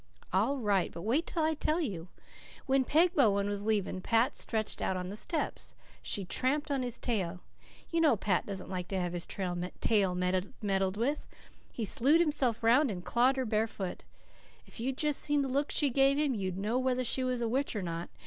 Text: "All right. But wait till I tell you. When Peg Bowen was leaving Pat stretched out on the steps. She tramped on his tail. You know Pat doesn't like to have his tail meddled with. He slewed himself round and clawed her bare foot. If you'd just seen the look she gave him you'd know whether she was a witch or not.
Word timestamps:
"All 0.33 0.57
right. 0.57 0.91
But 0.91 1.03
wait 1.03 1.27
till 1.27 1.43
I 1.43 1.53
tell 1.53 1.79
you. 1.79 2.07
When 2.65 2.83
Peg 2.83 3.13
Bowen 3.13 3.47
was 3.47 3.67
leaving 3.67 4.01
Pat 4.01 4.35
stretched 4.35 4.81
out 4.81 4.97
on 4.97 5.09
the 5.09 5.15
steps. 5.15 5.75
She 6.01 6.25
tramped 6.25 6.71
on 6.71 6.81
his 6.81 6.97
tail. 6.97 7.41
You 7.91 8.01
know 8.01 8.17
Pat 8.17 8.47
doesn't 8.47 8.67
like 8.71 8.87
to 8.87 8.99
have 8.99 9.13
his 9.13 9.27
tail 9.27 10.15
meddled 10.15 10.97
with. 10.97 11.27
He 11.71 11.85
slewed 11.85 12.19
himself 12.19 12.63
round 12.63 12.89
and 12.89 13.05
clawed 13.05 13.35
her 13.37 13.45
bare 13.45 13.67
foot. 13.67 14.03
If 14.65 14.79
you'd 14.79 14.97
just 14.97 15.19
seen 15.21 15.43
the 15.43 15.47
look 15.47 15.69
she 15.69 15.91
gave 15.91 16.17
him 16.17 16.33
you'd 16.33 16.57
know 16.57 16.79
whether 16.79 17.03
she 17.03 17.23
was 17.23 17.39
a 17.41 17.47
witch 17.47 17.75
or 17.75 17.83
not. 17.83 18.09